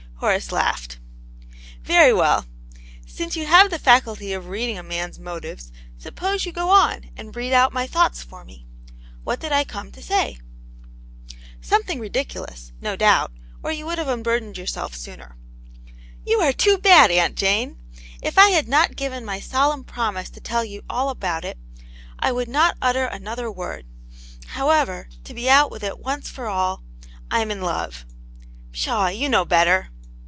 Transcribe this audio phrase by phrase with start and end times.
[0.21, 0.99] Horace laughed.
[1.81, 2.45] "Very well.
[3.07, 7.09] Since you have the faculty of read ing a man's motives, suppose you go on
[7.17, 8.67] and read out my thoughts for me.
[9.23, 10.37] What did I come to say
[11.61, 13.31] }""Something ridiculous, no doubt,
[13.63, 15.37] or you would have unburdened yourself sooner.""
[16.23, 17.09] You are too bad.
[17.09, 17.77] Aunt Jane.
[18.21, 21.57] If I had not given my solemn promise to tell you all about it,
[22.19, 23.87] I would not utter another word.
[24.49, 26.83] However, to be out with it once for all—
[27.31, 28.05] I'm in love!""
[28.71, 29.87] Pshaw; you know better."